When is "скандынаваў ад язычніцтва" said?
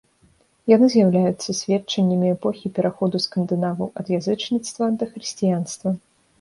3.27-4.93